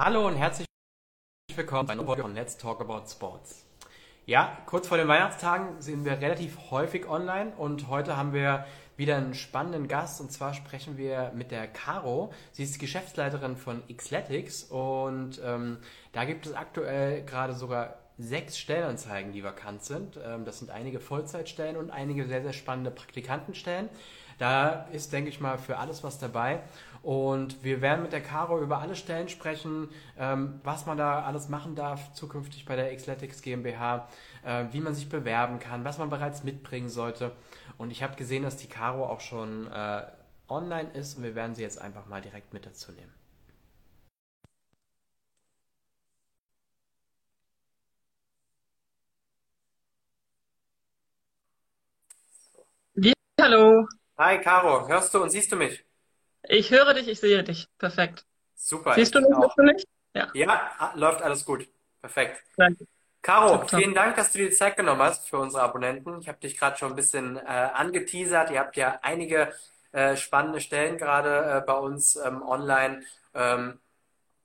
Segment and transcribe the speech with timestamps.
[0.00, 0.68] Hallo und herzlich
[1.56, 3.66] willkommen bei einer Folge von Let's Talk About Sports.
[4.26, 8.64] Ja, kurz vor den Weihnachtstagen sind wir relativ häufig online und heute haben wir
[8.96, 12.32] wieder einen spannenden Gast und zwar sprechen wir mit der Caro.
[12.52, 15.78] Sie ist Geschäftsleiterin von Xletics und ähm,
[16.12, 20.16] da gibt es aktuell gerade sogar sechs Stellenanzeigen, die vakant sind.
[20.24, 23.88] Ähm, das sind einige Vollzeitstellen und einige sehr, sehr spannende Praktikantenstellen.
[24.38, 26.60] Da ist, denke ich mal, für alles was dabei.
[27.02, 29.88] Und wir werden mit der Caro über alle Stellen sprechen,
[30.18, 34.08] ähm, was man da alles machen darf zukünftig bei der Xletics GmbH,
[34.44, 37.32] äh, wie man sich bewerben kann, was man bereits mitbringen sollte.
[37.78, 40.02] Und ich habe gesehen, dass die Caro auch schon äh,
[40.48, 43.12] online ist und wir werden sie jetzt einfach mal direkt mit dazu nehmen.
[53.40, 53.86] Hallo.
[54.18, 55.87] Hi Caro, hörst du und siehst du mich?
[56.42, 57.68] Ich höre dich, ich sehe dich.
[57.78, 58.24] Perfekt.
[58.54, 58.94] Super.
[58.94, 59.56] Siehst du mich, auch.
[59.56, 59.84] mich?
[60.14, 60.28] Ja.
[60.34, 61.68] Ja, ah, läuft alles gut.
[62.00, 62.42] Perfekt.
[62.56, 62.86] Danke.
[63.22, 63.80] Caro, Top, top.
[63.80, 66.20] vielen Dank, dass du dir die Zeit genommen hast für unsere Abonnenten.
[66.20, 68.50] Ich habe dich gerade schon ein bisschen äh, angeteasert.
[68.50, 69.52] Ihr habt ja einige
[69.92, 73.02] äh, spannende Stellen gerade äh, bei uns ähm, online.
[73.34, 73.78] Ähm,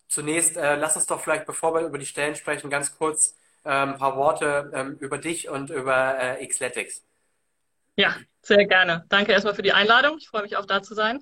[0.07, 3.93] zunächst, äh, lass uns doch vielleicht, bevor wir über die Stellen sprechen, ganz kurz ähm,
[3.93, 7.03] ein paar Worte ähm, über dich und über äh, Xletics.
[7.95, 9.05] Ja, sehr gerne.
[9.09, 10.17] Danke erstmal für die Einladung.
[10.19, 11.19] Ich freue mich auch da zu sein.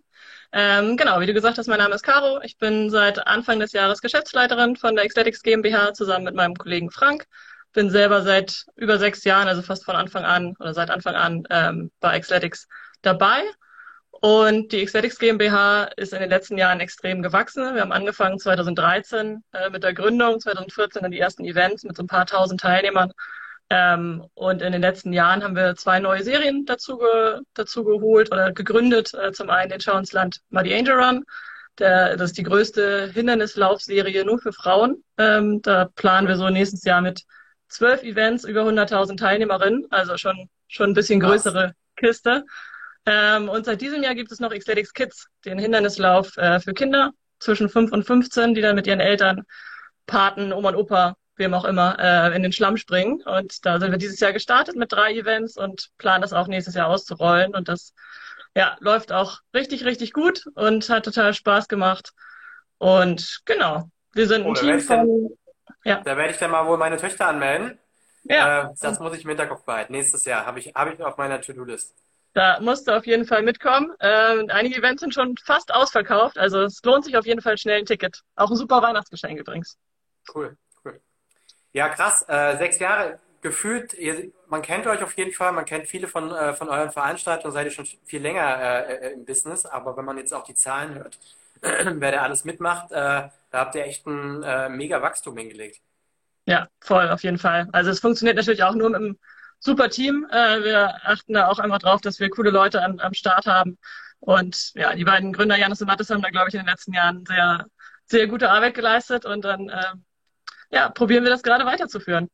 [0.52, 2.41] Ähm, genau, wie du gesagt hast, mein Name ist Caro.
[2.41, 6.89] Ich bin seit Anfang des Jahres Geschäftsleiterin von der Xletics GmbH zusammen mit meinem Kollegen
[6.89, 7.25] Frank.
[7.73, 11.44] Bin selber seit über sechs Jahren, also fast von Anfang an oder seit Anfang an
[11.49, 12.67] ähm, bei Xletics
[13.02, 13.44] dabei.
[14.11, 17.73] Und die Xletics GmbH ist in den letzten Jahren extrem gewachsen.
[17.73, 22.03] Wir haben angefangen 2013 äh, mit der Gründung, 2014 dann die ersten Events mit so
[22.03, 23.14] ein paar tausend Teilnehmern
[23.73, 28.30] ähm, und in den letzten Jahren haben wir zwei neue Serien dazu, ge dazu geholt
[28.30, 29.14] oder gegründet.
[29.14, 31.23] Äh, zum einen den Schau ins Land Muddy Angel Run.
[31.80, 35.05] Der, das ist die größte Hindernislaufserie nur für Frauen.
[35.17, 37.23] Ähm, da planen wir so nächstes Jahr mit
[37.69, 42.43] zwölf Events über 100.000 Teilnehmerinnen, also schon, schon ein bisschen größere Kiste.
[43.05, 47.11] Ähm, und seit diesem Jahr gibt es noch Xletics Kids, den Hindernislauf äh, für Kinder
[47.39, 49.43] zwischen 5 und 15, die dann mit ihren Eltern,
[50.08, 53.21] Paten, Oma und Opa wem auch immer, äh, in den Schlamm springen.
[53.23, 56.75] Und da sind wir dieses Jahr gestartet mit drei Events und planen das auch nächstes
[56.75, 57.55] Jahr auszurollen.
[57.55, 57.93] Und das
[58.55, 62.11] ja, läuft auch richtig, richtig gut und hat total Spaß gemacht.
[62.77, 65.30] Und genau, wir sind Oh, ein Team von,
[65.86, 67.80] ja, da werde ich dann mal wohl meine Töchter anmelden.
[68.23, 69.93] ja, Äh, das muss ich im Hinterkopf behalten.
[69.93, 71.95] Nächstes Jahr habe ich, habe ich auf meiner To-Do-List.
[72.33, 73.92] da musst du auf jeden Fall mitkommen.
[73.99, 77.80] Ähm, einige Events sind schon fast ausverkauft, also es lohnt sich auf jeden Fall schnell
[77.80, 78.21] ein Ticket.
[78.36, 79.77] Auch ein super Weihnachtsgeschenk übrigens.
[80.27, 80.58] Cool.
[81.73, 82.26] Ja, krass.
[82.27, 83.93] Äh, sechs Jahre gefühlt.
[83.93, 85.52] Ihr, man kennt euch auf jeden Fall.
[85.52, 87.54] Man kennt viele von, äh, von euren Veranstaltungen.
[87.54, 89.65] Seid ihr schon viel länger äh, äh, im Business.
[89.65, 91.17] Aber wenn man jetzt auch die Zahlen hört,
[91.61, 95.81] wer da alles mitmacht, äh, da habt ihr echt ein äh, mega Wachstum hingelegt.
[96.45, 97.67] Ja, voll, auf jeden Fall.
[97.71, 99.20] Also es funktioniert natürlich auch nur mit einem
[99.60, 100.27] super Team.
[100.31, 103.77] Äh, wir achten da auch einfach drauf, dass wir coole Leute an, am Start haben.
[104.20, 106.93] Und ja, die beiden Gründer, Janis und Mathis, haben da, glaube ich, in den letzten
[106.93, 107.65] Jahren sehr,
[108.05, 109.26] sehr gute Arbeit geleistet.
[109.26, 109.93] Und dann, äh,
[110.71, 112.30] ja, probieren wir das gerade weiterzuführen.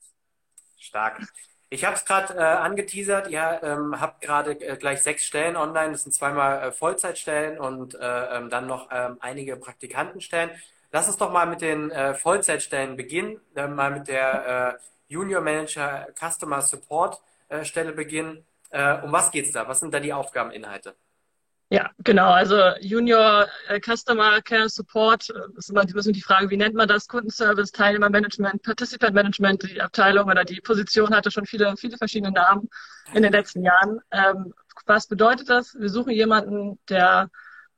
[0.77, 1.21] Stark.
[1.69, 3.27] Ich habe es gerade äh, angeteasert.
[3.29, 5.91] Ihr ähm, habt gerade äh, gleich sechs Stellen online.
[5.91, 10.51] Das sind zweimal äh, Vollzeitstellen und äh, ähm, dann noch ähm, einige Praktikantenstellen.
[10.93, 13.41] Lass uns doch mal mit den äh, Vollzeitstellen beginnen.
[13.53, 17.21] Mal mit der äh, Junior Manager Customer Support
[17.63, 18.45] Stelle beginnen.
[18.71, 19.69] Um was geht's da?
[19.69, 20.95] Was sind da die Aufgabeninhalte?
[21.69, 22.29] Ja, genau.
[22.31, 26.87] Also Junior äh, Customer Care Support äh, ist immer die, die Frage, wie nennt man
[26.87, 27.07] das?
[27.07, 29.63] Kundenservice, Teilnehmermanagement, Participant Management.
[29.63, 32.69] Die Abteilung oder die Position hatte schon viele, viele verschiedene Namen
[33.13, 33.99] in den letzten Jahren.
[34.11, 34.53] Ähm,
[34.85, 35.75] was bedeutet das?
[35.77, 37.29] Wir suchen jemanden, der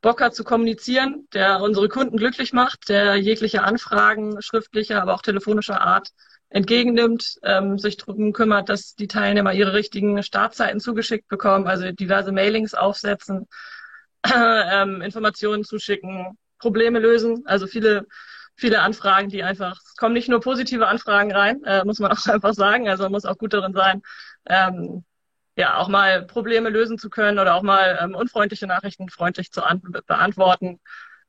[0.02, 5.24] Bock hat zu kommunizieren, der unsere Kunden glücklich macht, der jegliche Anfragen schriftlicher, aber auch
[5.24, 6.10] telefonischer Art
[6.50, 12.32] entgegennimmt, ähm, sich darum kümmert, dass die Teilnehmer ihre richtigen Startzeiten zugeschickt bekommen, also diverse
[12.32, 13.48] Mailings aufsetzen,
[14.34, 17.44] ähm, Informationen zuschicken, Probleme lösen.
[17.46, 18.06] Also viele,
[18.56, 22.28] viele Anfragen, die einfach, es kommen nicht nur positive Anfragen rein, äh, muss man auch
[22.28, 22.90] einfach sagen.
[22.90, 24.02] Also man muss auch gut darin sein,
[24.46, 25.04] ähm,
[25.56, 29.64] ja, auch mal Probleme lösen zu können oder auch mal ähm, unfreundliche Nachrichten freundlich zu
[29.64, 30.80] an beantworten.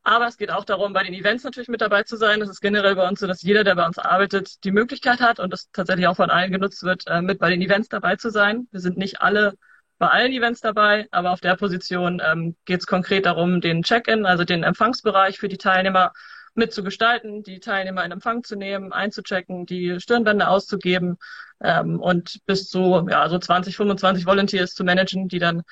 [0.02, 2.40] Aber es geht auch darum, bei den Events natürlich mit dabei zu sein.
[2.40, 5.40] Das ist generell bei uns so, dass jeder, der bei uns arbeitet, die Möglichkeit hat
[5.40, 8.30] und das tatsächlich auch von allen genutzt wird, äh, mit bei den Events dabei zu
[8.30, 8.66] sein.
[8.70, 9.54] Wir sind nicht alle
[10.00, 14.24] bei allen Events dabei, aber auf der Position ähm, geht es konkret darum, den Check-in,
[14.24, 16.12] also den Empfangsbereich für die Teilnehmer
[16.54, 21.18] mitzugestalten, die Teilnehmer in Empfang zu nehmen, einzuchecken, die Stirnbänder auszugeben
[21.62, 25.62] ähm, und bis zu ja, so 20, 25 Volunteers zu managen, die dann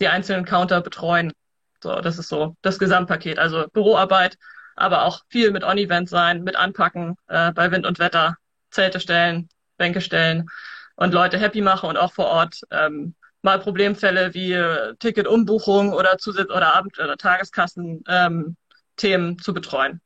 [0.00, 1.32] die einzelnen Counter betreuen.
[1.80, 3.38] So, das ist so das Gesamtpaket.
[3.38, 4.36] Also Büroarbeit,
[4.74, 8.36] aber auch viel mit On-Event sein, mit anpacken, äh, bei Wind und Wetter,
[8.72, 10.48] Zelte stellen, Bänke stellen
[10.96, 13.14] und Leute happy machen und auch vor Ort ähm,
[13.46, 18.56] mal Problemfälle wie äh, Ticketumbuchung oder Zusatz oder Abend- oder Tageskassen ähm,
[18.96, 20.02] Themen zu betreuen.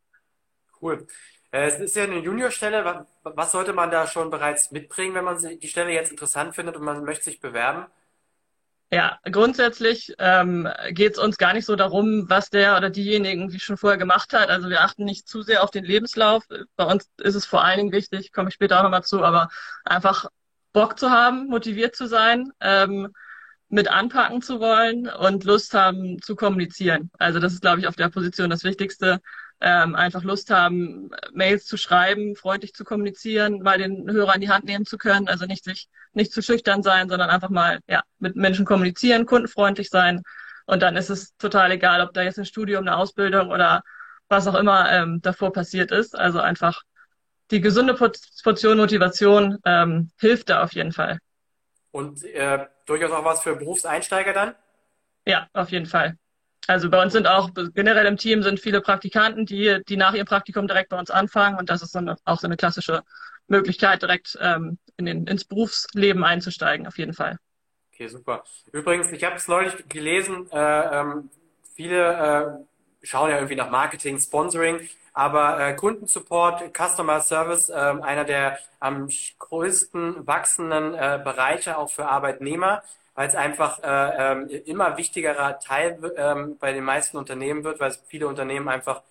[0.81, 1.07] Cool.
[1.51, 3.07] Äh, es ist ja eine Juniorstelle.
[3.25, 6.85] Was sollte man da schon bereits mitbringen, wenn man die Stelle jetzt interessant findet und
[6.85, 7.87] man möchte sich bewerben?
[8.93, 13.61] Ja, grundsätzlich ähm, geht es uns gar nicht so darum, was der oder diejenigen wie
[13.61, 14.51] schon vorher gemacht hat.
[14.51, 16.43] Also wir achten nicht zu sehr auf den Lebenslauf.
[16.77, 19.49] Bei uns ist es vor allen Dingen wichtig, komme ich später auch nochmal zu, aber
[19.85, 20.27] einfach
[20.73, 23.13] Bock zu haben, motiviert zu sein, ähm,
[23.71, 27.11] mit anpacken zu wollen und Lust haben zu kommunizieren.
[27.19, 29.21] Also das ist, glaube ich, auf der Position das Wichtigste.
[29.63, 34.51] Ähm, einfach Lust haben, Mails zu schreiben, freundlich zu kommunizieren, mal den Hörer in die
[34.51, 35.29] Hand nehmen zu können.
[35.29, 39.91] Also nicht sich nicht zu schüchtern sein, sondern einfach mal ja mit Menschen kommunizieren, kundenfreundlich
[39.91, 40.23] sein.
[40.67, 43.83] Und dann ist es total egal, ob da jetzt ein Studium, eine Ausbildung oder
[44.29, 46.19] was auch immer ähm, davor passiert ist.
[46.19, 46.83] Also einfach
[47.51, 51.19] die gesunde Portion Motivation ähm, hilft da auf jeden Fall.
[51.91, 54.55] Und äh, durchaus auch was für Berufseinsteiger dann?
[55.25, 56.17] Ja, auf jeden Fall.
[56.67, 60.27] Also bei uns sind auch generell im Team sind viele Praktikanten, die, die nach ihrem
[60.27, 63.03] Praktikum direkt bei uns anfangen und das ist eine, auch so eine klassische
[63.47, 67.39] Möglichkeit, direkt ähm, in den, ins Berufsleben einzusteigen, auf jeden Fall.
[67.93, 68.45] Okay, super.
[68.73, 71.31] Übrigens, ich habe es neulich gelesen, äh, ähm,
[71.75, 72.67] viele
[73.03, 78.59] äh, schauen ja irgendwie nach Marketing, Sponsoring aber äh, Kundensupport, Customer Service, äh, einer der
[78.79, 79.09] am
[79.39, 82.83] größten wachsenden äh, Bereiche auch für Arbeitnehmer,
[83.15, 87.95] weil es einfach äh, äh, immer wichtigerer Teil äh, bei den meisten Unternehmen wird, weil
[88.07, 89.03] viele Unternehmen einfach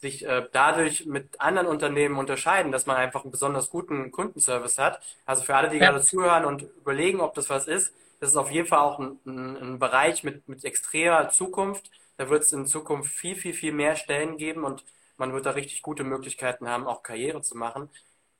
[0.00, 5.00] sich äh, dadurch mit anderen Unternehmen unterscheiden, dass man einfach einen besonders guten Kundenservice hat.
[5.24, 5.90] Also für alle, die ja.
[5.90, 9.18] gerade zuhören und überlegen, ob das was ist, das ist auf jeden Fall auch ein,
[9.26, 11.90] ein, ein Bereich mit, mit extremer Zukunft.
[12.18, 14.84] Da wird es in Zukunft viel, viel, viel mehr Stellen geben und
[15.16, 17.90] man wird da richtig gute Möglichkeiten haben, auch Karriere zu machen.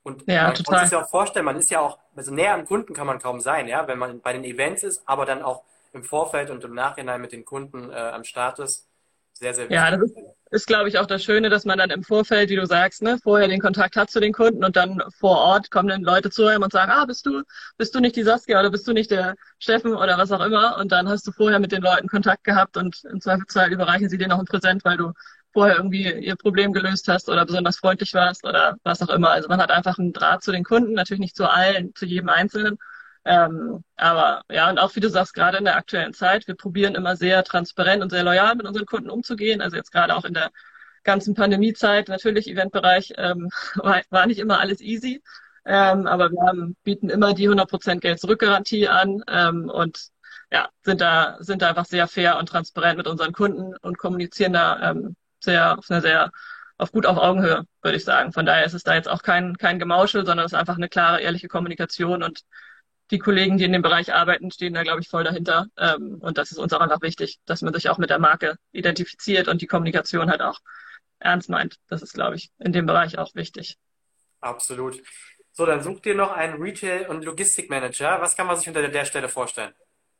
[0.03, 0.75] Und ja, man total.
[0.75, 3.19] kann sich ja auch vorstellen, man ist ja auch, also näher am Kunden kann man
[3.19, 5.63] kaum sein, ja, wenn man bei den Events ist, aber dann auch
[5.93, 8.87] im Vorfeld und im Nachhinein mit den Kunden äh, am Start ist.
[9.33, 9.75] Sehr, sehr wichtig.
[9.75, 10.17] Ja, das ist,
[10.49, 13.19] ist glaube ich, auch das Schöne, dass man dann im Vorfeld, wie du sagst, ne,
[13.21, 16.45] vorher den Kontakt hat zu den Kunden und dann vor Ort kommen dann Leute zu
[16.45, 17.43] einem und sagen, ah, bist du,
[17.77, 20.77] bist du nicht die Saskia oder bist du nicht der Steffen oder was auch immer?
[20.77, 24.17] Und dann hast du vorher mit den Leuten Kontakt gehabt und im Zweifelsfall überreichen sie
[24.17, 25.11] dir noch ein Präsent, weil du
[25.53, 29.31] vorher irgendwie ihr Problem gelöst hast oder besonders freundlich warst oder was auch immer.
[29.31, 32.29] Also man hat einfach einen Draht zu den Kunden, natürlich nicht zu allen, zu jedem
[32.29, 32.77] Einzelnen.
[33.25, 36.95] Ähm, aber ja, und auch wie du sagst, gerade in der aktuellen Zeit, wir probieren
[36.95, 39.61] immer sehr transparent und sehr loyal mit unseren Kunden umzugehen.
[39.61, 40.51] Also jetzt gerade auch in der
[41.03, 45.21] ganzen Pandemiezeit, natürlich Eventbereich ähm, war, war nicht immer alles easy.
[45.65, 50.09] Ähm, aber wir haben, bieten immer die 100% Geld-Zurück-Garantie an ähm, und
[50.51, 54.53] ja, sind da, sind da einfach sehr fair und transparent mit unseren Kunden und kommunizieren
[54.53, 55.17] da ähm,
[55.47, 56.31] sehr, auf einer sehr,
[56.77, 58.31] auf gut auf Augenhöhe, würde ich sagen.
[58.33, 60.89] Von daher ist es da jetzt auch kein, kein Gemauschel, sondern es ist einfach eine
[60.89, 62.43] klare, ehrliche Kommunikation und
[63.11, 65.67] die Kollegen, die in dem Bereich arbeiten, stehen da, glaube ich, voll dahinter.
[65.77, 68.57] Ähm, und das ist uns auch einfach wichtig, dass man sich auch mit der Marke
[68.73, 70.59] identifiziert und die Kommunikation halt auch
[71.19, 71.77] ernst meint.
[71.87, 73.77] Das ist, glaube ich, in dem Bereich auch wichtig.
[74.41, 75.01] Absolut.
[75.53, 78.21] So, dann sucht ihr noch einen Retail- und Logistikmanager.
[78.21, 79.73] Was kann man sich unter der Stelle vorstellen?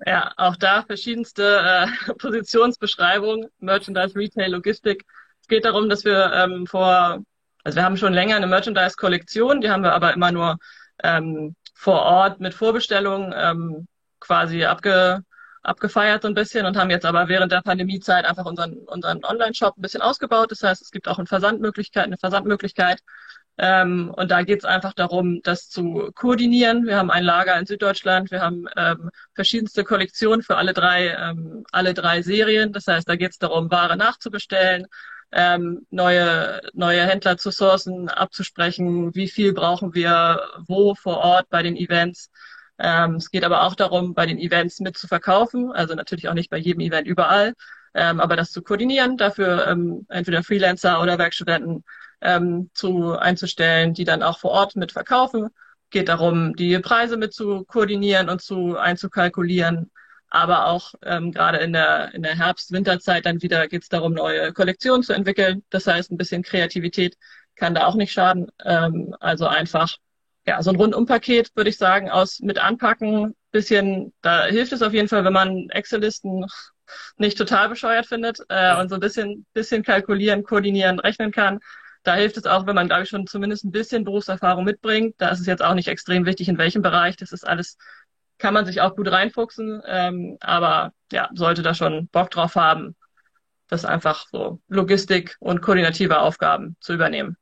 [0.05, 5.05] Ja, auch da verschiedenste äh, Positionsbeschreibungen, Merchandise, Retail, Logistik.
[5.41, 7.23] Es geht darum, dass wir ähm, vor,
[7.63, 10.57] also wir haben schon länger eine Merchandise-Kollektion, die haben wir aber immer nur
[11.03, 13.87] ähm, vor Ort mit Vorbestellungen ähm,
[14.19, 15.23] quasi abge,
[15.63, 19.77] abgefeiert so ein bisschen und haben jetzt aber während der Pandemiezeit einfach unseren, unseren Online-Shop
[19.77, 20.51] ein bisschen ausgebaut.
[20.51, 23.01] Das heißt, es gibt auch eine Versandmöglichkeit, eine Versandmöglichkeit
[23.59, 26.85] ähm, und da geht es einfach darum, das zu koordinieren.
[26.85, 31.63] Wir haben ein Lager in Süddeutschland, wir haben ähm, verschiedenste Kollektionen für alle drei, ähm,
[31.71, 32.71] alle drei Serien.
[32.71, 34.85] Das heißt, da geht es darum, Ware nachzubestellen,
[35.31, 41.63] ähm, neue, neue Händler zu sourcen, abzusprechen, wie viel brauchen wir wo vor Ort bei
[41.63, 42.29] den Events.
[42.79, 46.57] Ähm, es geht aber auch darum, bei den Events mitzuverkaufen, also natürlich auch nicht bei
[46.57, 47.53] jedem Event überall,
[47.95, 51.83] ähm, aber das zu koordinieren, dafür ähm, entweder Freelancer oder Werkstudenten
[52.21, 55.49] ähm, zu einzustellen, die dann auch vor Ort mit verkaufen.
[55.89, 59.91] Geht darum, die Preise mit zu koordinieren und zu einzukalkulieren.
[60.29, 64.51] Aber auch ähm, gerade in der, in der Herbst-Winterzeit dann wieder geht es darum, neue
[64.51, 65.63] Kollektionen zu entwickeln.
[65.69, 67.15] Das heißt, ein bisschen Kreativität
[67.55, 68.47] kann da auch nicht schaden.
[68.65, 69.95] Ähm, also einfach
[70.45, 74.93] ja, so ein Rundumpaket, würde ich sagen, aus mit anpacken, bisschen, da hilft es auf
[74.93, 76.45] jeden Fall, wenn man Excel-Listen
[77.17, 81.59] nicht total bescheuert findet äh, und so ein bisschen, bisschen kalkulieren, koordinieren, rechnen kann.
[82.03, 85.15] Da hilft es auch, wenn man, glaube ich, schon zumindest ein bisschen Berufserfahrung mitbringt.
[85.19, 87.17] Da ist es jetzt auch nicht extrem wichtig, in welchem Bereich.
[87.17, 87.77] Das ist alles,
[88.37, 89.81] kann man sich auch gut reinfuchsen.
[89.85, 92.95] Ähm, aber ja, sollte da schon Bock drauf haben.
[93.67, 97.37] das einfach so Logistik und koordinative Aufgaben zu übernehmen.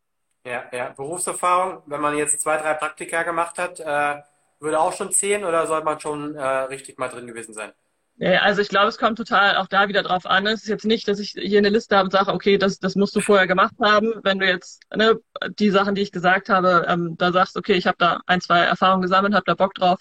[0.45, 0.89] Ja, ja.
[0.91, 4.21] Berufserfahrung, wenn man jetzt zwei, drei Praktika gemacht hat, äh,
[4.59, 7.73] würde auch schon zählen oder soll man schon äh, richtig mal drin gewesen sein?
[8.17, 10.47] Ja, also ich glaube, es kommt total auch da wieder drauf an.
[10.47, 12.95] Es ist jetzt nicht, dass ich hier eine Liste habe und sage, okay, das, das
[12.95, 14.13] musst du vorher gemacht haben.
[14.23, 15.19] Wenn du jetzt ne,
[15.59, 18.59] die Sachen, die ich gesagt habe, ähm, da sagst, okay, ich habe da ein, zwei
[18.59, 19.99] Erfahrungen gesammelt, habe da Bock drauf.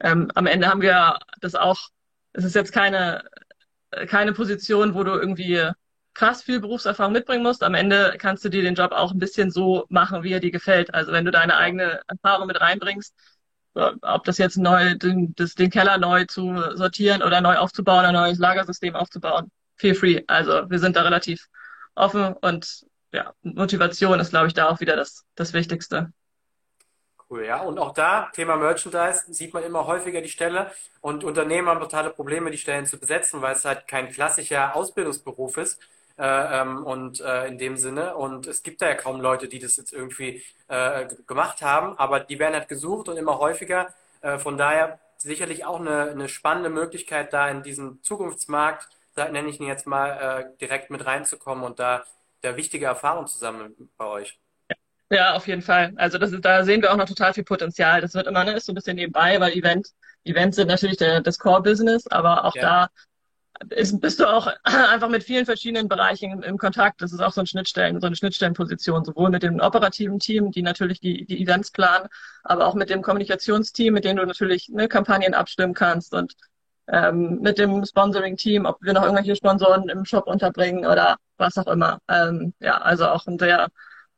[0.00, 1.88] Ähm, am Ende haben wir das auch,
[2.34, 3.22] es ist jetzt keine,
[4.08, 5.70] keine Position, wo du irgendwie
[6.14, 7.62] krass viel Berufserfahrung mitbringen musst.
[7.62, 10.50] Am Ende kannst du dir den Job auch ein bisschen so machen, wie er dir
[10.52, 10.92] gefällt.
[10.94, 13.14] Also wenn du deine eigene Erfahrung mit reinbringst,
[13.74, 18.14] ob das jetzt neu, den, das, den Keller neu zu sortieren oder neu aufzubauen, ein
[18.14, 19.50] neues Lagersystem aufzubauen.
[19.76, 20.22] Feel free.
[20.26, 21.48] Also wir sind da relativ
[21.94, 26.12] offen und ja, Motivation ist, glaube ich, da auch wieder das, das Wichtigste.
[27.30, 27.60] Cool, ja.
[27.62, 30.70] Und auch da, Thema Merchandise, sieht man immer häufiger die Stelle.
[31.00, 35.56] Und Unternehmen haben totale Probleme, die Stellen zu besetzen, weil es halt kein klassischer Ausbildungsberuf
[35.56, 35.80] ist.
[36.16, 38.14] Äh, ähm, und äh, in dem Sinne.
[38.14, 42.20] Und es gibt da ja kaum Leute, die das jetzt irgendwie äh, gemacht haben, aber
[42.20, 43.92] die werden halt gesucht und immer häufiger.
[44.20, 49.48] Äh, von daher sicherlich auch eine, eine spannende Möglichkeit, da in diesen Zukunftsmarkt, da nenne
[49.48, 52.04] ich ihn jetzt mal, äh, direkt mit reinzukommen und da,
[52.42, 54.38] da wichtige Erfahrungen zu sammeln bei euch.
[55.10, 55.92] Ja, auf jeden Fall.
[55.96, 58.00] Also das ist, da sehen wir auch noch total viel Potenzial.
[58.00, 59.88] Das wird immer, ne, ist so ein bisschen nebenbei, weil Event,
[60.24, 62.62] Events sind natürlich der, das Core-Business, aber auch ja.
[62.62, 62.88] da
[63.70, 67.02] ist, bist du auch einfach mit vielen verschiedenen Bereichen im, im, Kontakt.
[67.02, 70.62] Das ist auch so eine Schnittstellen, so eine Schnittstellenposition, sowohl mit dem operativen Team, die
[70.62, 72.08] natürlich die, die Events planen,
[72.42, 76.34] aber auch mit dem Kommunikationsteam, mit dem du natürlich ne, Kampagnen abstimmen kannst und
[76.88, 81.66] ähm, mit dem Sponsoring-Team, ob wir noch irgendwelche Sponsoren im Shop unterbringen oder was auch
[81.66, 82.00] immer.
[82.08, 83.68] Ähm, ja, also auch ein sehr,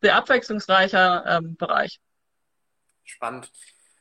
[0.02, 2.00] sehr abwechslungsreicher ähm, Bereich.
[3.04, 3.50] Spannend.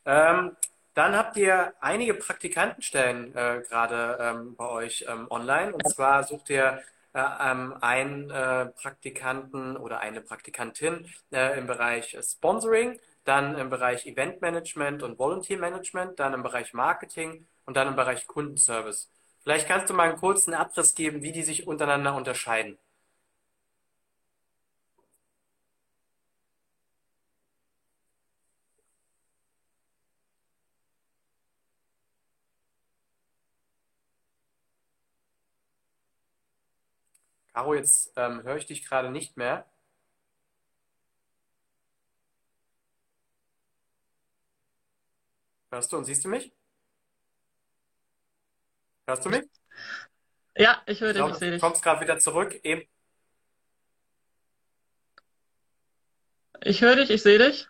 [0.05, 0.55] Ähm,
[0.95, 5.73] dann habt ihr einige Praktikantenstellen äh, gerade ähm, bei euch ähm, online.
[5.73, 6.81] Und zwar sucht ihr
[7.13, 14.05] äh, ähm, einen äh, Praktikanten oder eine Praktikantin äh, im Bereich Sponsoring, dann im Bereich
[14.05, 19.09] Event Management und Volunteer Management, dann im Bereich Marketing und dann im Bereich Kundenservice.
[19.43, 22.77] Vielleicht kannst du mal einen kurzen Abriss geben, wie die sich untereinander unterscheiden.
[37.55, 39.65] Caro, jetzt ähm, höre ich dich gerade nicht mehr.
[45.71, 46.51] Hörst du und siehst du mich?
[49.07, 49.43] Hörst du mich?
[50.57, 51.61] Ja, ich höre dich, ich, ich sehe dich.
[51.61, 52.59] Du kommst gerade wieder zurück.
[52.65, 52.85] Eben.
[56.61, 57.69] Ich höre dich, ich sehe dich.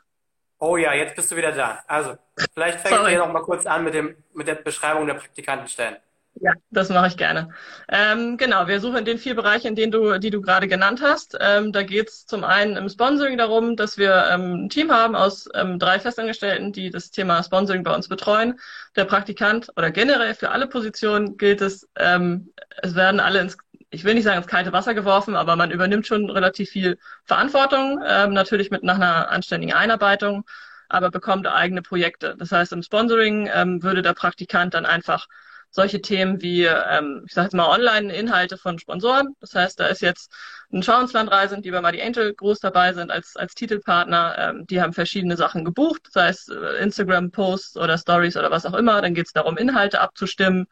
[0.58, 1.84] Oh ja, jetzt bist du wieder da.
[1.86, 2.18] Also,
[2.56, 5.98] vielleicht fängt ihr noch mal kurz an mit, dem, mit der Beschreibung der Praktikantenstellen.
[6.42, 7.50] Ja, das mache ich gerne.
[7.88, 11.00] Ähm, genau, wir suchen in den vier Bereichen, in denen du, die du gerade genannt
[11.02, 11.38] hast.
[11.40, 15.16] Ähm, da geht es zum einen im Sponsoring darum, dass wir ähm, ein Team haben
[15.16, 18.60] aus ähm, drei Festangestellten, die das Thema Sponsoring bei uns betreuen.
[18.98, 22.52] Der Praktikant oder generell für alle Positionen gilt es, ähm,
[22.82, 23.58] es werden alle ins,
[23.90, 28.04] ich will nicht sagen ins kalte Wasser geworfen, aber man übernimmt schon relativ viel Verantwortung,
[28.06, 30.44] ähm, natürlich mit nach einer anständigen Einarbeitung,
[30.90, 32.36] aber bekommt eigene Projekte.
[32.38, 33.48] Das heißt, im Sponsoring
[33.82, 35.28] würde der Praktikant dann einfach
[35.76, 39.36] solche Themen wie, ähm, ich sage jetzt mal, Online-Inhalte von Sponsoren.
[39.42, 40.32] Das heißt, da ist jetzt
[40.72, 44.36] ein Schau ins Land Reisen, die bei Mighty Angel groß dabei sind als, als Titelpartner.
[44.38, 48.74] Ähm, die haben verschiedene Sachen gebucht, sei es äh, Instagram-Posts oder Stories oder was auch
[48.74, 49.02] immer.
[49.02, 50.66] Dann geht es darum, Inhalte abzustimmen.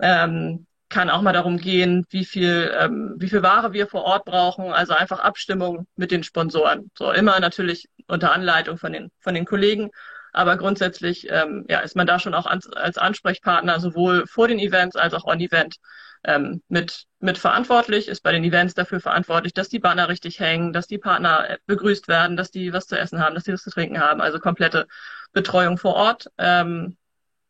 [0.00, 4.24] Ähm, kann auch mal darum gehen, wie viel, ähm, wie viel Ware wir vor Ort
[4.24, 6.92] brauchen, also einfach Abstimmung mit den Sponsoren.
[6.96, 9.90] So immer natürlich unter Anleitung von den, von den Kollegen
[10.36, 14.58] aber grundsätzlich ähm, ja, ist man da schon auch als, als Ansprechpartner sowohl vor den
[14.58, 15.76] Events als auch on-Event
[16.24, 20.74] ähm, mit, mit verantwortlich, ist bei den Events dafür verantwortlich, dass die Banner richtig hängen,
[20.74, 23.62] dass die Partner äh, begrüßt werden, dass die was zu essen haben, dass die was
[23.62, 24.86] zu trinken haben, also komplette
[25.32, 26.26] Betreuung vor Ort.
[26.36, 26.98] Ähm,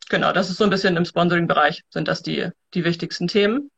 [0.09, 3.71] genau, das ist so ein bisschen im Sponsoring-Bereich sind das die, die wichtigsten Themen.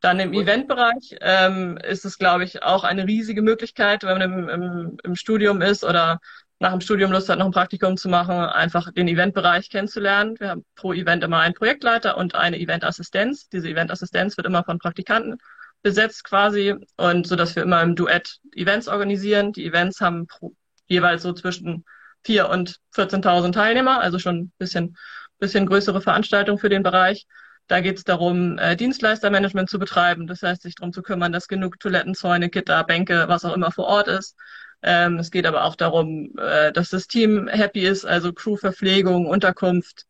[0.00, 4.48] Dann im Eventbereich ähm, ist es, glaube ich, auch eine riesige Möglichkeit, wenn man im,
[4.48, 6.20] im, im Studium ist oder
[6.62, 10.36] nach dem Studium Lust hat, noch ein Praktikum zu machen, einfach den Eventbereich kennenzulernen.
[10.38, 13.48] Wir haben pro Event immer einen Projektleiter und eine Eventassistenz.
[13.48, 15.38] Diese Eventassistenz wird immer von Praktikanten
[15.82, 19.52] besetzt quasi und so, dass wir immer im Duett Events organisieren.
[19.52, 20.54] Die Events haben pro,
[20.86, 21.84] jeweils so zwischen
[22.24, 24.96] 4 und 14.000 Teilnehmer, also schon ein bisschen,
[25.40, 27.26] bisschen größere Veranstaltung für den Bereich.
[27.66, 30.28] Da geht es darum, äh, Dienstleistermanagement zu betreiben.
[30.28, 33.72] Das heißt, sich darum zu kümmern, dass genug Toiletten, Zäune, Gitter, Bänke, was auch immer
[33.72, 34.36] vor Ort ist.
[34.82, 39.26] Ähm, es geht aber auch darum, äh, dass das Team happy ist, also Crew, Verpflegung,
[39.26, 40.04] Unterkunft,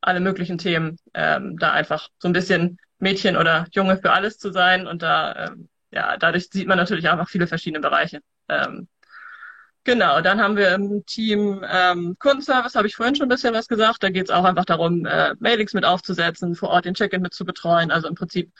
[0.00, 0.98] alle möglichen Themen.
[1.14, 5.46] Ähm, da einfach so ein bisschen Mädchen oder Junge für alles zu sein und da
[5.46, 8.20] ähm, ja, dadurch sieht man natürlich noch viele verschiedene Bereiche.
[8.48, 8.88] Ähm,
[9.84, 13.66] Genau, dann haben wir im Team ähm, Kundenservice, habe ich vorhin schon ein bisschen was
[13.66, 14.02] gesagt.
[14.04, 17.34] Da geht es auch einfach darum, äh, Mailings mit aufzusetzen, vor Ort den Check-in mit
[17.34, 18.52] zu betreuen, also im Prinzip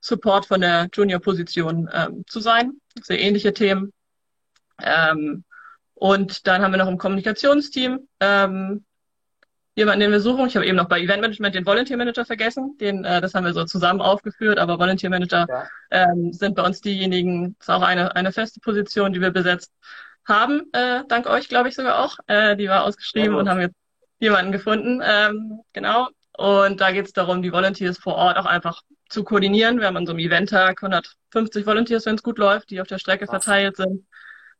[0.00, 2.72] Support von der Junior-Position ähm, zu sein.
[3.02, 3.90] Sehr ähnliche Themen.
[4.82, 5.44] Ähm,
[5.94, 8.84] und dann haben wir noch im Kommunikationsteam ähm,
[9.74, 10.46] jemanden, den wir suchen.
[10.46, 12.76] Ich habe eben noch bei Event Management den Volunteer Manager vergessen.
[12.80, 15.68] Den, äh, das haben wir so zusammen aufgeführt, aber Volunteer Manager ja.
[15.90, 19.72] ähm, sind bei uns diejenigen, das ist auch eine, eine feste Position, die wir besetzt
[20.26, 22.18] haben, äh, dank euch, glaube ich sogar auch.
[22.26, 23.76] Äh, die war ausgeschrieben ja, und haben jetzt
[24.18, 25.00] jemanden gefunden.
[25.04, 26.08] Ähm, genau.
[26.36, 29.78] Und da geht es darum, die Volunteers vor Ort auch einfach zu koordinieren.
[29.78, 32.98] Wir haben an so einem Event-Tag 150 Volunteers, wenn es gut läuft, die auf der
[32.98, 33.30] Strecke Was?
[33.30, 34.06] verteilt sind.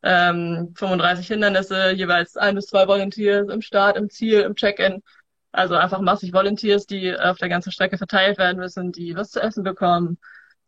[0.08, 5.02] Ähm, 35 Hindernisse, jeweils ein bis zwei Volunteers im Start, im Ziel, im Check-in.
[5.50, 9.40] Also einfach massig Volunteers, die auf der ganzen Strecke verteilt werden müssen, die was zu
[9.40, 10.18] essen bekommen,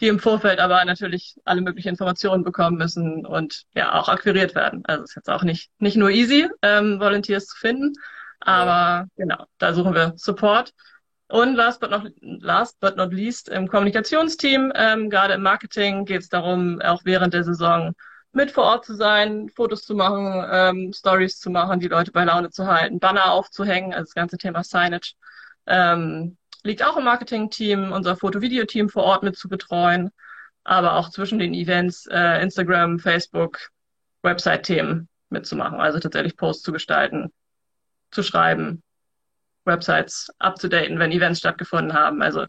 [0.01, 4.83] die im Vorfeld aber natürlich alle möglichen Informationen bekommen müssen und ja auch akquiriert werden.
[4.87, 7.93] Also es ist jetzt auch nicht, nicht nur easy, ähm, Volunteers zu finden,
[8.41, 9.07] aber ja.
[9.17, 10.75] genau, da suchen wir Support.
[11.29, 16.23] Und last but not, last but not least im Kommunikationsteam, ähm, gerade im Marketing geht
[16.23, 17.95] es darum, auch während der Saison
[18.33, 22.25] mit vor Ort zu sein, Fotos zu machen, ähm, Stories zu machen, die Leute bei
[22.25, 25.15] Laune zu halten, Banner aufzuhängen, also das ganze Thema Signage.
[25.67, 30.11] Ähm, liegt auch im Marketing-Team, unser Foto-Video-Team vor Ort mit zu betreuen,
[30.65, 33.59] aber auch zwischen den Events, äh, Instagram, Facebook,
[34.23, 37.33] Website-Themen mitzumachen, also tatsächlich Posts zu gestalten,
[38.11, 38.83] zu schreiben,
[39.65, 42.23] Websites abzudaten, wenn Events stattgefunden haben.
[42.23, 42.47] Also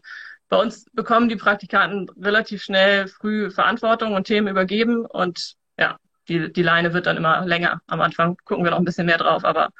[0.48, 5.96] bei uns bekommen die Praktikanten relativ schnell früh Verantwortung und Themen übergeben und ja,
[6.28, 7.80] die, die Leine wird dann immer länger.
[7.86, 9.70] Am Anfang gucken wir noch ein bisschen mehr drauf, aber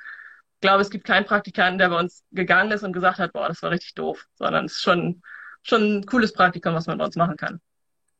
[0.61, 3.63] glaube, es gibt keinen Praktikanten, der bei uns gegangen ist und gesagt hat, boah, das
[3.63, 5.23] war richtig doof, sondern es ist schon,
[5.63, 7.61] schon ein cooles Praktikum, was man bei uns machen kann.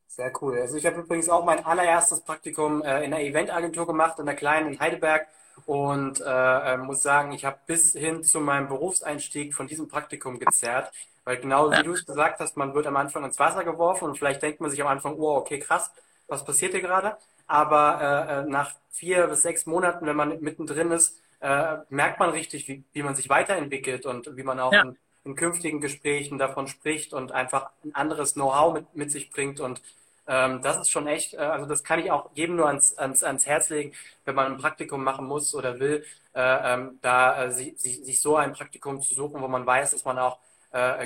[0.07, 0.59] Sehr cool.
[0.59, 4.35] Also ich habe übrigens auch mein allererstes Praktikum äh, in einer Eventagentur gemacht, in der
[4.35, 5.27] kleinen in Heidelberg.
[5.65, 10.39] Und äh, äh, muss sagen, ich habe bis hin zu meinem Berufseinstieg von diesem Praktikum
[10.39, 10.91] gezerrt.
[11.23, 11.83] Weil genau wie ja.
[11.83, 14.71] du es gesagt hast, man wird am Anfang ins Wasser geworfen und vielleicht denkt man
[14.71, 15.91] sich am Anfang, oh, okay, krass,
[16.27, 17.15] was passiert hier gerade?
[17.51, 22.29] Aber äh, äh nach vier bis sechs Monaten, wenn man mittendrin ist, äh, merkt man
[22.29, 24.83] richtig, wie, wie man sich weiterentwickelt und wie man auch ja.
[24.83, 29.59] in, in, künftigen Gesprächen davon spricht und einfach ein anderes Know-how mit, mit sich bringt.
[29.59, 29.81] Und
[30.27, 33.21] ähm, das ist schon echt, äh, also das kann ich auch jedem nur ans, ans,
[33.21, 33.91] ans Herz legen,
[34.23, 38.37] wenn man ein Praktikum machen muss oder will, äh, ähm, da äh, sich, sich so
[38.37, 40.39] ein Praktikum zu suchen, wo man weiß, dass man auch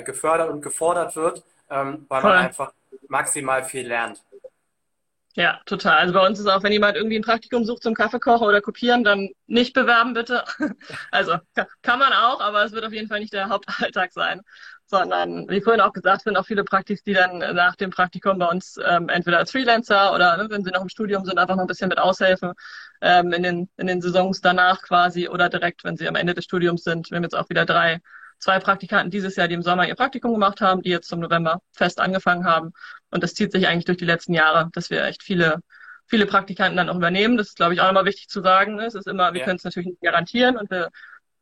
[0.04, 2.30] gefördert und gefordert wird, ähm, weil Voll.
[2.30, 2.72] man einfach
[3.08, 4.22] maximal viel lernt.
[5.38, 5.98] Ja, total.
[5.98, 9.04] Also bei uns ist auch, wenn jemand irgendwie ein Praktikum sucht zum Kaffeekocher oder kopieren,
[9.04, 10.44] dann nicht bewerben bitte.
[11.10, 11.36] Also
[11.82, 14.40] kann man auch, aber es wird auf jeden Fall nicht der Hauptalltag sein,
[14.86, 18.46] sondern wie vorhin auch gesagt, sind auch viele Praktis, die dann nach dem Praktikum bei
[18.46, 21.64] uns ähm, entweder als Freelancer oder ne, wenn sie noch im Studium sind, einfach noch
[21.64, 22.52] ein bisschen mit aushelfen
[23.02, 26.44] ähm, in den in den Saisons danach quasi oder direkt, wenn sie am Ende des
[26.44, 27.10] Studiums sind.
[27.10, 28.00] Wir haben jetzt auch wieder drei
[28.38, 31.60] zwei Praktikanten dieses Jahr, die im Sommer ihr Praktikum gemacht haben, die jetzt zum November
[31.72, 32.72] fest angefangen haben.
[33.10, 35.60] Und das zieht sich eigentlich durch die letzten Jahre, dass wir echt viele,
[36.06, 37.36] viele Praktikanten dann auch übernehmen.
[37.36, 38.78] Das ist, glaube ich, auch nochmal wichtig zu sagen.
[38.80, 39.46] Es ist immer, wir ja.
[39.46, 40.90] können es natürlich nicht garantieren und wir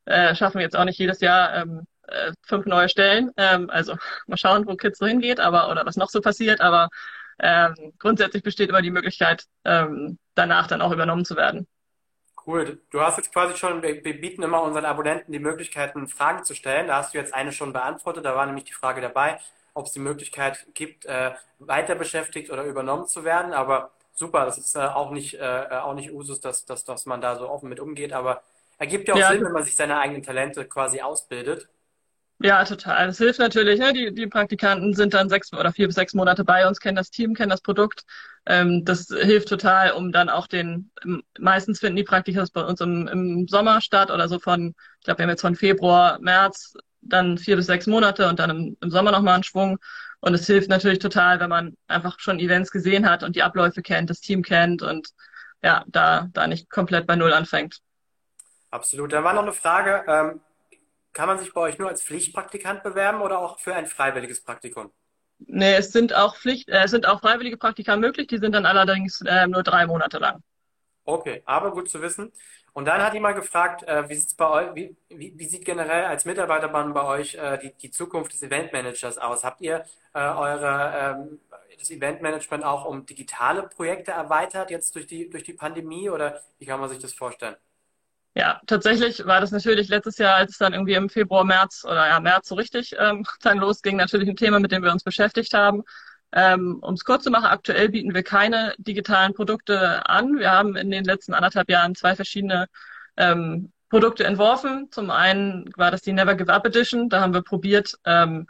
[0.07, 3.31] äh, schaffen jetzt auch nicht jedes Jahr ähm, äh, fünf neue Stellen.
[3.37, 6.61] Ähm, also mal schauen, wo Kids so hingeht, aber oder was noch so passiert.
[6.61, 6.89] Aber
[7.39, 11.67] ähm, grundsätzlich besteht immer die Möglichkeit, ähm, danach dann auch übernommen zu werden.
[12.47, 12.79] Cool.
[12.91, 16.89] Du hast jetzt quasi schon, wir bieten immer unseren Abonnenten die Möglichkeiten, Fragen zu stellen.
[16.89, 18.25] Da hast du jetzt eine schon beantwortet.
[18.25, 19.41] Da war nämlich die Frage dabei,
[19.73, 23.55] ob es die Möglichkeit gibt, äh, weiter beschäftigt oder übernommen zu werden.
[23.55, 27.23] Aber super, das ist äh, auch nicht, äh, auch nicht Usus, dass, dass, dass man
[27.23, 28.13] da so offen mit umgeht.
[28.13, 28.43] Aber
[28.79, 31.69] ergibt ja auch ja, Sinn, wenn man sich seine eigenen Talente quasi ausbildet.
[32.41, 33.07] Ja, total.
[33.07, 33.79] Das hilft natürlich.
[33.79, 33.93] Ne?
[33.93, 37.11] Die, die Praktikanten sind dann sechs oder vier bis sechs Monate bei uns, kennen das
[37.11, 38.05] Team, kennen das Produkt.
[38.45, 40.91] Ähm, das hilft total, um dann auch den,
[41.39, 45.19] meistens finden die Praktika bei uns im, im Sommer statt oder so von, ich glaube,
[45.19, 48.91] wir haben jetzt von Februar, März, dann vier bis sechs Monate und dann im, im
[48.91, 49.79] Sommer nochmal einen Schwung.
[50.21, 53.81] Und es hilft natürlich total, wenn man einfach schon Events gesehen hat und die Abläufe
[53.83, 55.09] kennt, das Team kennt und
[55.63, 57.79] ja, da, da nicht komplett bei Null anfängt.
[58.71, 59.13] Absolut.
[59.13, 60.05] Dann war noch eine Frage.
[60.09, 60.41] Ähm
[61.15, 64.91] kann man sich bei euch nur als Pflichtpraktikant bewerben oder auch für ein freiwilliges Praktikum?
[65.39, 68.67] Nee, es sind auch Pflicht, äh, es sind auch freiwillige Praktika möglich, die sind dann
[68.67, 70.43] allerdings äh, nur drei Monate lang.
[71.05, 72.33] Okay, aber gut zu wissen.
[72.73, 76.07] Und dann hat jemand gefragt, äh, wie, sieht's bei euch, wie, wie, wie, sieht generell
[76.07, 79.45] als Mitarbeiterbahn bei euch äh, die, die, Zukunft des Eventmanagers aus?
[79.45, 81.41] Habt ihr äh, eure, ähm,
[81.79, 86.67] das Eventmanagement auch um digitale Projekte erweitert jetzt durch die, durch die Pandemie oder wie
[86.67, 87.57] kann man sich das vorstellen?
[88.37, 92.09] Ja, tatsächlich war das natürlich letztes Jahr, als es dann irgendwie im Februar, März oder
[92.09, 95.55] ja, März so richtig ähm, dann losging, natürlich ein Thema, mit dem wir uns beschäftigt
[95.55, 95.85] haben.
[96.33, 100.39] Ähm, um es kurz zu machen, aktuell bieten wir keine digitalen Produkte an.
[100.39, 102.67] Wir haben in den letzten anderthalb Jahren zwei verschiedene
[103.17, 104.89] ähm, Produkte entworfen.
[104.91, 107.09] Zum einen war das die Never Give Up Edition.
[107.09, 108.49] Da haben wir probiert, ähm,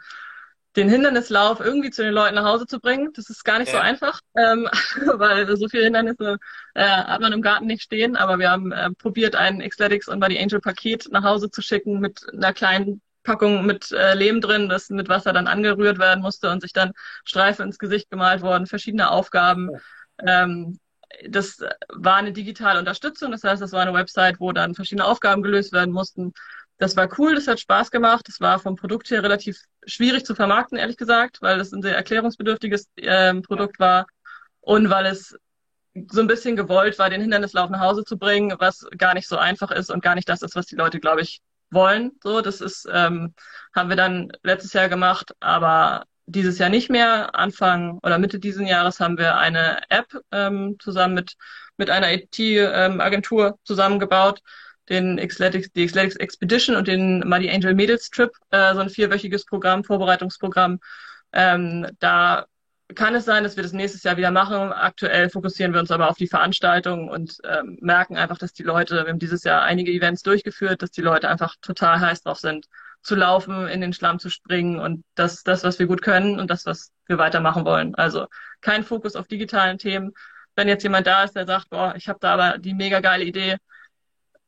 [0.75, 3.11] den Hindernislauf irgendwie zu den Leuten nach Hause zu bringen.
[3.13, 3.79] Das ist gar nicht ja.
[3.79, 4.67] so einfach, ähm,
[5.15, 6.37] weil so viele Hindernisse
[6.73, 8.15] äh, hat man im Garten nicht stehen.
[8.15, 11.99] Aber wir haben äh, probiert, ein Xletics und Body Angel Paket nach Hause zu schicken
[11.99, 16.49] mit einer kleinen Packung mit äh, Lehm drin, das mit Wasser dann angerührt werden musste
[16.51, 16.93] und sich dann
[17.25, 19.71] Streife ins Gesicht gemalt worden, verschiedene Aufgaben.
[20.25, 20.79] Ähm,
[21.27, 21.59] das
[21.89, 25.73] war eine digitale Unterstützung, das heißt, das war eine Website, wo dann verschiedene Aufgaben gelöst
[25.73, 26.33] werden mussten.
[26.77, 28.27] Das war cool, das hat Spaß gemacht.
[28.27, 31.95] Das war vom Produkt her relativ schwierig zu vermarkten, ehrlich gesagt, weil es ein sehr
[31.95, 34.07] erklärungsbedürftiges äh, Produkt war
[34.61, 35.37] und weil es
[36.09, 39.37] so ein bisschen gewollt war, den Hindernislauf nach Hause zu bringen, was gar nicht so
[39.37, 42.11] einfach ist und gar nicht das ist, was die Leute, glaube ich, wollen.
[42.21, 43.33] So, das ist, ähm,
[43.73, 47.35] haben wir dann letztes Jahr gemacht, aber dieses Jahr nicht mehr.
[47.35, 51.35] Anfang oder Mitte diesen Jahres haben wir eine App ähm, zusammen mit,
[51.77, 54.41] mit einer IT-Agentur ähm, zusammengebaut,
[54.89, 59.45] den Xletics, die Xletics Expedition und den Muddy Angel Mädels Trip, äh, so ein vierwöchiges
[59.45, 60.79] Programm, Vorbereitungsprogramm.
[61.33, 62.45] Ähm, da
[62.93, 64.71] kann es sein, dass wir das nächstes Jahr wieder machen.
[64.71, 69.03] Aktuell fokussieren wir uns aber auf die Veranstaltung und ähm, merken einfach, dass die Leute,
[69.03, 72.67] wir haben dieses Jahr einige Events durchgeführt, dass die Leute einfach total heiß drauf sind,
[73.01, 76.49] zu laufen, in den Schlamm zu springen und das, das, was wir gut können und
[76.49, 77.95] das, was wir weitermachen wollen.
[77.95, 78.27] Also
[78.61, 80.11] kein Fokus auf digitalen Themen.
[80.55, 83.25] Wenn jetzt jemand da ist, der sagt, boah, ich habe da aber die mega geile
[83.25, 83.57] Idee,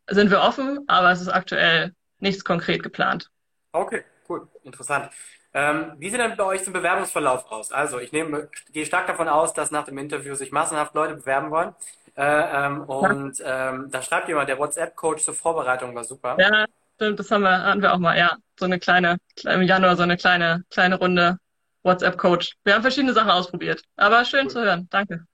[0.08, 3.30] sind wir offen, aber es ist aktuell nichts konkret geplant.
[3.72, 5.10] Okay, cool, interessant.
[5.54, 7.72] Ähm, wie sieht denn bei euch ein Bewerbungsverlauf aus?
[7.72, 11.52] Also ich nehme, gehe stark davon aus, dass nach dem Interview sich massenhaft Leute bewerben
[11.52, 11.74] wollen.
[12.16, 16.36] Äh, ähm, und ähm, da schreibt jemand, der WhatsApp-Coach zur Vorbereitung war super.
[16.40, 16.66] Ja,
[16.96, 18.38] stimmt, das haben wir, hatten wir auch mal, ja.
[18.60, 21.38] So eine kleine, im Januar so eine kleine, kleine Runde
[21.84, 22.54] WhatsApp-Coach.
[22.64, 23.82] Wir haben verschiedene Sachen ausprobiert.
[23.96, 24.52] Aber schön cool.
[24.52, 24.88] zu hören.
[24.90, 25.26] Danke.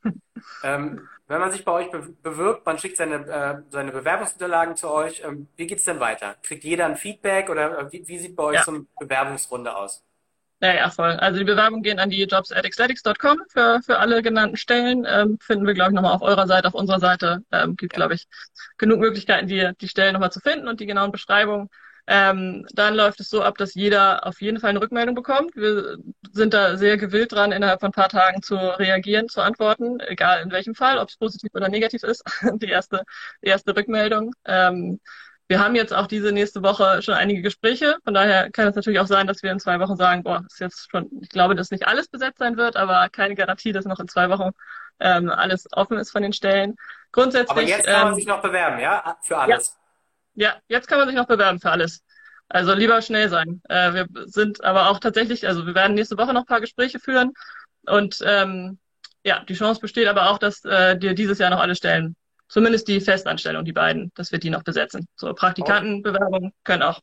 [0.64, 1.90] Ähm, wenn man sich bei euch
[2.22, 6.36] bewirbt, man schickt seine, äh, seine Bewerbungsunterlagen zu euch, ähm, wie geht's denn weiter?
[6.44, 8.64] Kriegt jeder ein Feedback oder äh, wie, wie, sieht bei euch ja.
[8.64, 10.04] so eine Bewerbungsrunde aus?
[10.62, 11.12] Ja, ja, voll.
[11.12, 15.06] Also die Bewerbungen gehen an die jobs at für, für alle genannten Stellen.
[15.06, 17.44] Ähm, finden wir, glaube ich, nochmal auf eurer Seite, auf unserer Seite.
[17.52, 17.98] Ähm, gibt, ja.
[17.98, 18.28] glaube ich,
[18.78, 21.70] genug Möglichkeiten, die, die Stellen nochmal zu finden und die genauen Beschreibungen.
[22.06, 25.56] Ähm, dann läuft es so ab, dass jeder auf jeden Fall eine Rückmeldung bekommt.
[25.56, 25.98] Wir
[26.32, 30.42] sind da sehr gewillt dran, innerhalb von ein paar Tagen zu reagieren, zu antworten, egal
[30.44, 32.24] in welchem Fall, ob es positiv oder negativ ist.
[32.56, 33.04] die erste,
[33.42, 34.34] die erste Rückmeldung.
[34.44, 35.00] Ähm,
[35.48, 37.98] wir haben jetzt auch diese nächste Woche schon einige Gespräche.
[38.04, 40.60] Von daher kann es natürlich auch sein, dass wir in zwei Wochen sagen, boah, ist
[40.60, 44.00] jetzt schon, ich glaube, dass nicht alles besetzt sein wird, aber keine Garantie, dass noch
[44.00, 44.52] in zwei Wochen
[45.00, 46.76] ähm, alles offen ist von den Stellen.
[47.12, 47.52] Grundsätzlich.
[47.52, 49.18] Aber jetzt kann man ähm, sich noch bewerben, ja?
[49.22, 49.68] Für alles.
[49.68, 49.83] Ja.
[50.36, 52.04] Ja, jetzt kann man sich noch bewerben für alles.
[52.50, 53.62] Also lieber schnell sein.
[53.70, 57.00] Äh, wir sind aber auch tatsächlich, also wir werden nächste Woche noch ein paar Gespräche
[57.00, 57.34] führen
[57.86, 58.80] und ähm,
[59.24, 62.16] ja, die Chance besteht aber auch, dass äh, dir dieses Jahr noch alle Stellen,
[62.50, 65.08] zumindest die Festanstellung, die beiden, dass wir die noch besetzen.
[65.16, 67.02] So Praktikantenbewerbungen können auch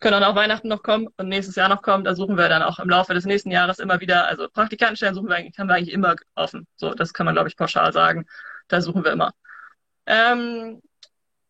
[0.00, 2.04] können auch Weihnachten noch kommen und nächstes Jahr noch kommen.
[2.04, 5.28] Da suchen wir dann auch im Laufe des nächsten Jahres immer wieder, also Praktikantenstellen suchen
[5.28, 6.66] wir eigentlich, haben wir eigentlich immer offen.
[6.76, 8.26] So, das kann man, glaube ich, pauschal sagen.
[8.68, 9.32] Da suchen wir immer.
[10.06, 10.80] Ähm,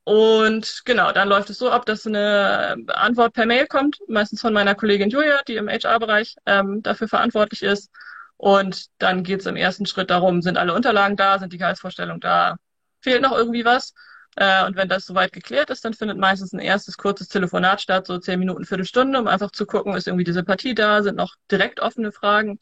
[0.09, 4.55] und genau, dann läuft es so ab, dass eine Antwort per Mail kommt, meistens von
[4.55, 7.91] meiner Kollegin Julia, die im HR-Bereich ähm, dafür verantwortlich ist.
[8.39, 12.23] Und dann geht es im ersten Schritt darum, sind alle Unterlagen da, sind die Gehaltsvorstellungen
[12.23, 12.57] da,
[13.03, 13.93] fehlt noch irgendwie was.
[14.37, 18.07] Äh, und wenn das soweit geklärt ist, dann findet meistens ein erstes kurzes Telefonat statt,
[18.07, 21.35] so zehn Minuten, Viertelstunde, um einfach zu gucken, ist irgendwie diese Partie da, sind noch
[21.51, 22.59] direkt offene Fragen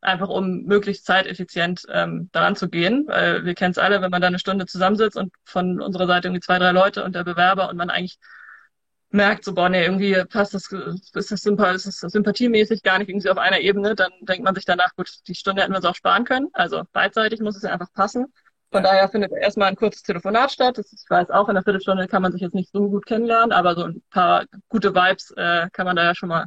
[0.00, 3.04] einfach um möglichst zeiteffizient ähm, daran zu gehen.
[3.06, 6.28] Weil wir kennen es alle, wenn man da eine Stunde zusammensitzt und von unserer Seite
[6.28, 8.18] irgendwie zwei, drei Leute und der Bewerber und man eigentlich
[9.10, 13.08] merkt, so, boah, nee, irgendwie passt das, ist das, Sympa ist das sympathiemäßig gar nicht
[13.08, 15.86] irgendwie auf einer Ebene, dann denkt man sich danach, gut, die Stunde hätten wir uns
[15.86, 16.48] auch sparen können.
[16.52, 18.26] Also beidseitig muss es ja einfach passen.
[18.72, 18.90] Von ja.
[18.90, 20.78] daher findet erstmal ein kurzes Telefonat statt.
[20.78, 23.50] Das, ich weiß auch, in einer Viertelstunde kann man sich jetzt nicht so gut kennenlernen,
[23.50, 26.46] aber so ein paar gute Vibes äh, kann man da ja schon mal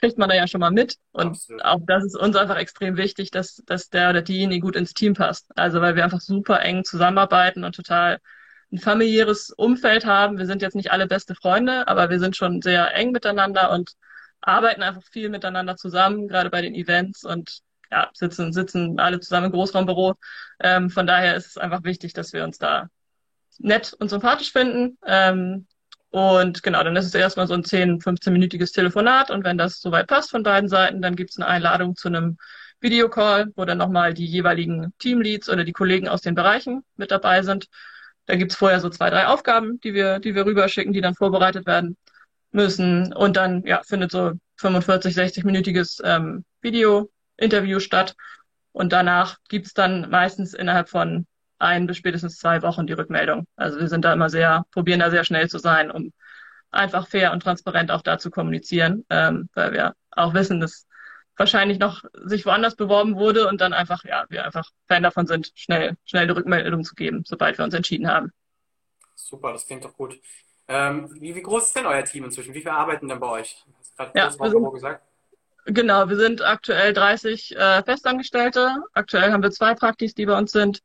[0.00, 0.96] kriegt man da ja schon mal mit.
[1.12, 1.64] Und Absolut.
[1.64, 5.14] auch das ist uns einfach extrem wichtig, dass, dass der oder diejenige gut ins Team
[5.14, 5.46] passt.
[5.56, 8.18] Also weil wir einfach super eng zusammenarbeiten und total
[8.72, 10.38] ein familiäres Umfeld haben.
[10.38, 13.92] Wir sind jetzt nicht alle beste Freunde, aber wir sind schon sehr eng miteinander und
[14.40, 19.46] arbeiten einfach viel miteinander zusammen, gerade bei den Events und ja, sitzen, sitzen alle zusammen
[19.46, 20.14] im Großraumbüro.
[20.60, 22.88] Ähm, von daher ist es einfach wichtig, dass wir uns da
[23.58, 24.98] nett und sympathisch finden.
[25.06, 25.66] Ähm,
[26.10, 30.06] und genau, dann ist es erstmal so ein 10, 15-minütiges Telefonat und wenn das soweit
[30.06, 32.38] passt von beiden Seiten, dann gibt es eine Einladung zu einem
[32.80, 37.42] Videocall, wo dann nochmal die jeweiligen Teamleads oder die Kollegen aus den Bereichen mit dabei
[37.42, 37.68] sind.
[38.26, 41.66] Da gibt's vorher so zwei, drei Aufgaben, die wir, die wir rüberschicken, die dann vorbereitet
[41.66, 41.96] werden
[42.52, 43.12] müssen.
[43.12, 48.14] Und dann ja, findet so 45, 60-minütiges ähm, Video-Interview statt.
[48.72, 51.26] Und danach gibt's dann meistens innerhalb von
[51.58, 53.46] ein bis spätestens zwei Wochen die Rückmeldung.
[53.56, 56.12] Also wir sind da immer sehr, probieren da sehr schnell zu sein, um
[56.70, 60.86] einfach fair und transparent auch da zu kommunizieren, ähm, weil wir auch wissen, dass
[61.36, 65.52] wahrscheinlich noch sich woanders beworben wurde und dann einfach, ja, wir einfach Fan davon sind,
[65.54, 68.32] schnell, schnell die Rückmeldung zu geben, sobald wir uns entschieden haben.
[69.14, 70.20] Super, das klingt doch gut.
[70.66, 72.52] Ähm, wie, wie groß ist denn euer Team inzwischen?
[72.54, 73.64] Wie viele arbeiten denn bei euch?
[73.66, 75.02] Du hast gerade ja, kurz wir gesagt.
[75.64, 78.76] Genau, wir sind aktuell 30 äh, Festangestellte.
[78.94, 80.82] Aktuell haben wir zwei Praktis, die bei uns sind.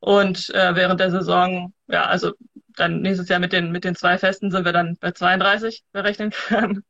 [0.00, 2.32] Und äh, während der Saison, ja, also
[2.76, 6.30] dann nächstes Jahr mit den, mit den zwei Festen sind wir dann bei 32 berechnen
[6.30, 6.84] können.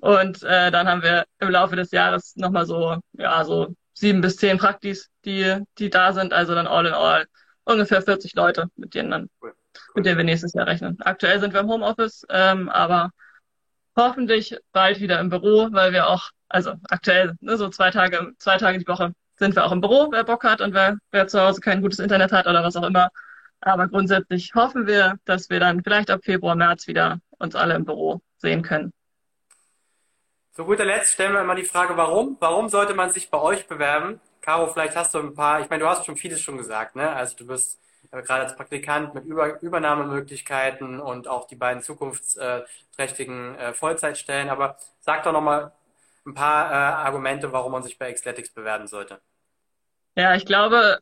[0.00, 4.36] Und äh, dann haben wir im Laufe des Jahres nochmal so, ja, so sieben bis
[4.36, 6.32] zehn Praktis, die, die da sind.
[6.32, 7.26] Also dann all in all
[7.64, 9.54] ungefähr 40 Leute, mit denen dann, cool.
[9.94, 10.98] mit denen wir nächstes Jahr rechnen.
[11.00, 13.10] Aktuell sind wir im Homeoffice, ähm, aber
[13.96, 18.58] hoffentlich bald wieder im Büro, weil wir auch also aktuell ne, so zwei Tage, zwei
[18.58, 21.40] Tage die Woche sind wir auch im Büro, wer Bock hat und wer, wer zu
[21.40, 23.10] Hause kein gutes Internet hat oder was auch immer.
[23.60, 27.84] Aber grundsätzlich hoffen wir, dass wir dann vielleicht ab Februar, März wieder uns alle im
[27.84, 28.92] Büro sehen können.
[30.52, 32.36] Zu guter Letzt stellen wir immer die Frage, warum?
[32.40, 34.20] Warum sollte man sich bei euch bewerben?
[34.40, 37.10] Caro, vielleicht hast du ein paar, ich meine, du hast schon vieles schon gesagt, ne?
[37.10, 37.78] Also du bist
[38.10, 44.48] äh, gerade als Praktikant mit Über Übernahmemöglichkeiten und auch die beiden zukunftsträchtigen äh, Vollzeitstellen.
[44.48, 45.72] Aber sag doch nochmal
[46.26, 49.20] ein paar äh, Argumente, warum man sich bei Xletics bewerben sollte.
[50.16, 50.98] Ja, ich glaube,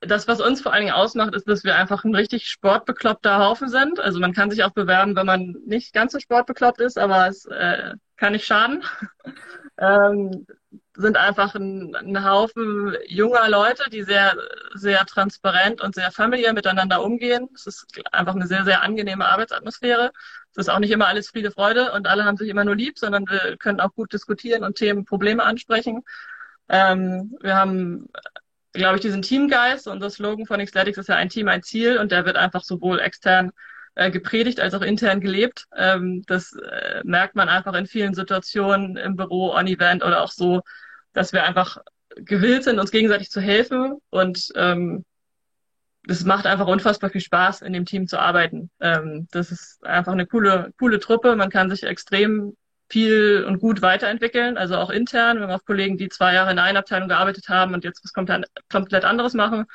[0.00, 3.68] das, was uns vor allen Dingen ausmacht, ist, dass wir einfach ein richtig sportbekloppter Haufen
[3.68, 4.00] sind.
[4.00, 7.44] Also man kann sich auch bewerben, wenn man nicht ganz so sportbekloppt ist, aber es
[7.46, 8.84] äh, kann nicht schaden.
[9.78, 10.46] ähm,
[10.94, 14.36] sind einfach ein, ein Haufen junger Leute, die sehr,
[14.74, 17.48] sehr transparent und sehr familiär miteinander umgehen.
[17.54, 20.12] Es ist einfach eine sehr, sehr angenehme Arbeitsatmosphäre.
[20.50, 22.98] Es ist auch nicht immer alles Friede, Freude und alle haben sich immer nur lieb,
[22.98, 26.02] sondern wir können auch gut diskutieren und Themen, Probleme ansprechen.
[26.68, 28.10] Ähm, wir haben,
[28.72, 32.12] glaube ich, diesen Teamgeist das Slogan von Xletics ist ja ein Team, ein Ziel und
[32.12, 33.52] der wird einfach sowohl extern
[33.94, 35.66] äh, gepredigt als auch intern gelebt.
[35.76, 40.30] Ähm, das äh, merkt man einfach in vielen Situationen im Büro, on Event oder auch
[40.30, 40.62] so,
[41.12, 41.78] dass wir einfach
[42.16, 45.04] gewillt sind, uns gegenseitig zu helfen und ähm,
[46.04, 48.70] das macht einfach unfassbar viel Spaß, in dem Team zu arbeiten.
[48.80, 51.36] Ähm, das ist einfach eine coole, coole Truppe.
[51.36, 52.56] Man kann sich extrem
[52.88, 55.38] viel und gut weiterentwickeln, also auch intern.
[55.38, 58.12] Wir haben auch Kollegen, die zwei Jahre in einer Abteilung gearbeitet haben und jetzt was
[58.12, 59.66] komplett, komplett anderes machen.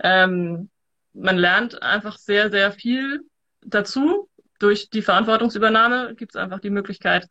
[0.00, 0.70] Ähm,
[1.12, 3.20] man lernt einfach sehr, sehr viel
[3.70, 4.28] dazu.
[4.58, 7.28] Durch die Verantwortungsübernahme gibt es einfach die Möglichkeit,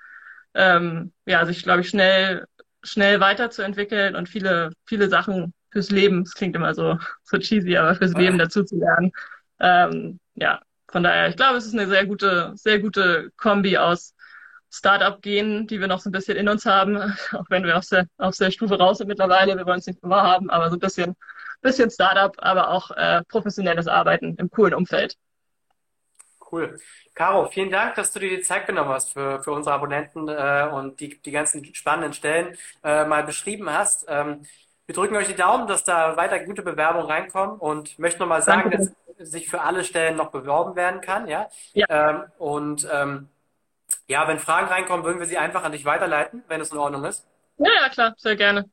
[0.54, 2.46] ähm, ja, sich, glaube ich, schnell,
[2.84, 7.96] schnell weiterzuentwickeln und viele, viele Sachen fürs Leben, es klingt immer so, so cheesy, aber
[7.96, 9.12] fürs Leben dazu zu lernen.
[9.60, 14.16] Ähm, ja, von daher, ich glaube, es ist eine sehr gute, sehr gute Kombi aus
[14.72, 16.98] Startup-Genen, die wir noch so ein bisschen in uns haben,
[17.34, 20.04] auch wenn wir aus der, aus der Stufe raus sind mittlerweile, wir wollen es nicht
[20.04, 21.16] mehr haben, aber so ein bisschen,
[21.62, 25.16] bisschen Startup, aber auch äh, professionelles Arbeiten im coolen Umfeld.
[26.52, 26.80] Cool.
[27.14, 30.70] Caro, vielen Dank, dass du dir die Zeit genommen hast für, für unsere Abonnenten äh,
[30.72, 34.06] und die, die ganzen spannenden Stellen äh, mal beschrieben hast.
[34.08, 34.44] Ähm,
[34.86, 38.72] wir drücken euch die Daumen, dass da weiter gute Bewerbungen reinkommen und möchte nochmal sagen,
[38.72, 38.94] Danke.
[39.18, 41.28] dass sich für alle Stellen noch beworben werden kann.
[41.28, 41.50] Ja.
[41.74, 41.86] ja.
[41.90, 43.30] Ähm, und ähm,
[44.08, 47.04] ja, wenn Fragen reinkommen, würden wir sie einfach an dich weiterleiten, wenn es in Ordnung
[47.04, 47.28] ist.
[47.58, 48.70] Ja, ja, klar, sehr gerne.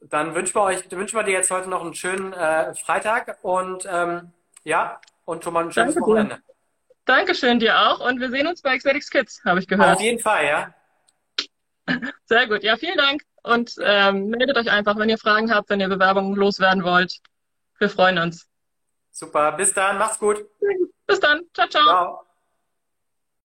[0.00, 3.86] Dann wünschen wir euch, wünschen wir dir jetzt heute noch einen schönen äh, Freitag und
[3.88, 4.32] ähm,
[4.64, 6.38] ja, und schon mal ein schönes Danke Wochenende.
[7.04, 9.96] Dankeschön dir auch und wir sehen uns bei Xedix Kids, habe ich gehört.
[9.96, 10.74] Auf jeden Fall, ja.
[12.24, 12.62] Sehr gut.
[12.62, 13.22] Ja, vielen Dank.
[13.42, 17.18] Und ähm, meldet euch einfach, wenn ihr Fragen habt, wenn ihr Bewerbungen loswerden wollt.
[17.78, 18.46] Wir freuen uns.
[19.10, 19.52] Super.
[19.52, 19.98] Bis dann.
[19.98, 20.44] Macht's gut.
[21.06, 21.42] Bis dann.
[21.54, 21.84] Ciao, ciao.
[21.84, 22.29] Ciao.